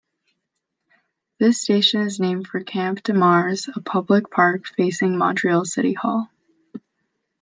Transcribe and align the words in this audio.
This 1.37 1.61
station 1.61 2.01
is 2.01 2.19
named 2.19 2.47
for 2.47 2.63
Champ-de-Mars, 2.63 3.69
a 3.75 3.81
public 3.81 4.31
park 4.31 4.65
facing 4.65 5.15
Montreal 5.15 5.63
City 5.63 5.93
Hall. 5.93 6.27